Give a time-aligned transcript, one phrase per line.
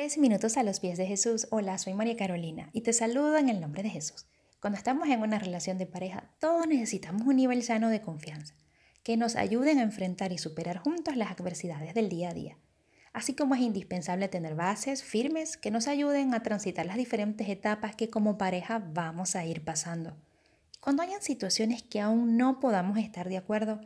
[0.00, 1.46] Tres minutos a los pies de Jesús.
[1.50, 4.24] Hola, soy María Carolina y te saludo en el nombre de Jesús.
[4.58, 8.54] Cuando estamos en una relación de pareja, todos necesitamos un nivel sano de confianza,
[9.02, 12.56] que nos ayuden a enfrentar y superar juntos las adversidades del día a día.
[13.12, 17.94] Así como es indispensable tener bases firmes que nos ayuden a transitar las diferentes etapas
[17.94, 20.16] que como pareja vamos a ir pasando.
[20.80, 23.82] Cuando hayan situaciones que aún no podamos estar de acuerdo,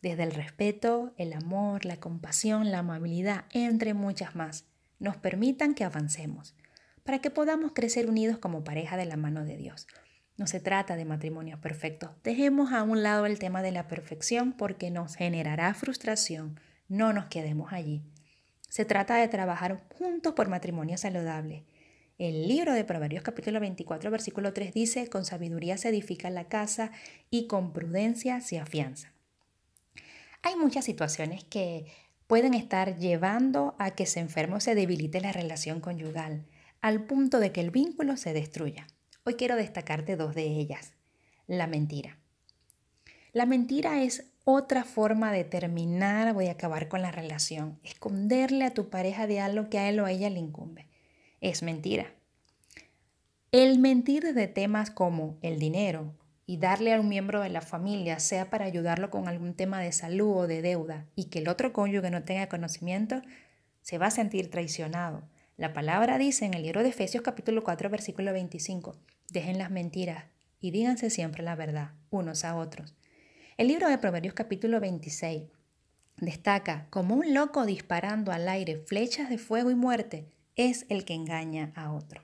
[0.00, 4.64] desde el respeto, el amor, la compasión, la amabilidad, entre muchas más
[5.02, 6.54] nos permitan que avancemos,
[7.02, 9.88] para que podamos crecer unidos como pareja de la mano de Dios.
[10.36, 12.10] No se trata de matrimonios perfectos.
[12.22, 16.60] Dejemos a un lado el tema de la perfección porque nos generará frustración.
[16.88, 18.02] No nos quedemos allí.
[18.68, 21.64] Se trata de trabajar juntos por matrimonio saludable.
[22.16, 26.92] El libro de Proverbios capítulo 24 versículo 3 dice, con sabiduría se edifica la casa
[27.28, 29.12] y con prudencia se afianza.
[30.42, 31.86] Hay muchas situaciones que
[32.32, 36.46] pueden estar llevando a que se enferme o se debilite la relación conyugal,
[36.80, 38.86] al punto de que el vínculo se destruya.
[39.24, 40.94] Hoy quiero destacarte dos de ellas.
[41.46, 42.16] La mentira.
[43.34, 48.72] La mentira es otra forma de terminar o de acabar con la relación, esconderle a
[48.72, 50.88] tu pareja de algo que a él o a ella le incumbe.
[51.42, 52.14] Es mentira.
[53.50, 56.14] El mentir de temas como el dinero,
[56.46, 59.92] y darle a un miembro de la familia, sea para ayudarlo con algún tema de
[59.92, 63.22] salud o de deuda, y que el otro cónyuge no tenga conocimiento,
[63.82, 65.22] se va a sentir traicionado.
[65.56, 68.96] La palabra dice en el libro de Efesios capítulo 4 versículo 25,
[69.30, 70.24] dejen las mentiras
[70.60, 72.94] y díganse siempre la verdad unos a otros.
[73.56, 75.44] El libro de Proverbios capítulo 26
[76.16, 81.14] destaca, como un loco disparando al aire flechas de fuego y muerte, es el que
[81.14, 82.22] engaña a otro.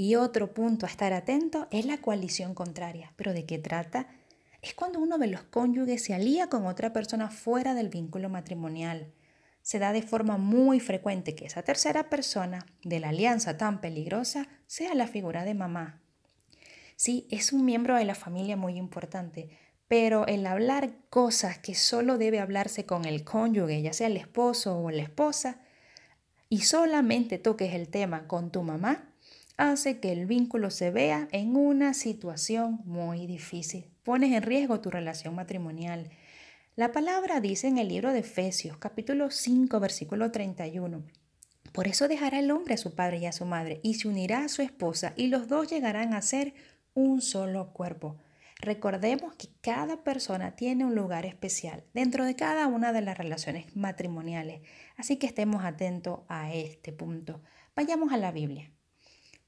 [0.00, 3.12] Y otro punto a estar atento es la coalición contraria.
[3.16, 4.06] ¿Pero de qué trata?
[4.62, 9.12] Es cuando uno de los cónyuges se alía con otra persona fuera del vínculo matrimonial.
[9.60, 14.46] Se da de forma muy frecuente que esa tercera persona de la alianza tan peligrosa
[14.68, 16.00] sea la figura de mamá.
[16.94, 19.50] Sí, es un miembro de la familia muy importante,
[19.88, 24.78] pero el hablar cosas que solo debe hablarse con el cónyuge, ya sea el esposo
[24.78, 25.60] o la esposa,
[26.48, 29.07] y solamente toques el tema con tu mamá,
[29.58, 33.90] hace que el vínculo se vea en una situación muy difícil.
[34.04, 36.10] Pones en riesgo tu relación matrimonial.
[36.76, 41.02] La palabra dice en el libro de Efesios, capítulo 5, versículo 31.
[41.72, 44.44] Por eso dejará el hombre a su padre y a su madre y se unirá
[44.44, 46.54] a su esposa y los dos llegarán a ser
[46.94, 48.16] un solo cuerpo.
[48.60, 53.76] Recordemos que cada persona tiene un lugar especial dentro de cada una de las relaciones
[53.76, 54.62] matrimoniales,
[54.96, 57.40] así que estemos atentos a este punto.
[57.74, 58.72] Vayamos a la Biblia.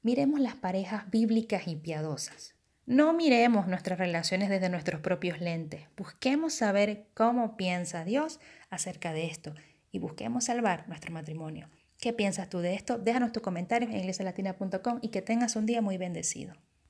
[0.03, 2.55] Miremos las parejas bíblicas y piadosas.
[2.87, 5.81] No miremos nuestras relaciones desde nuestros propios lentes.
[5.95, 8.39] Busquemos saber cómo piensa Dios
[8.71, 9.53] acerca de esto
[9.91, 11.69] y busquemos salvar nuestro matrimonio.
[11.99, 12.97] ¿Qué piensas tú de esto?
[12.97, 16.55] Déjanos tus comentarios en iglesialatina.com y que tengas un día muy bendecido.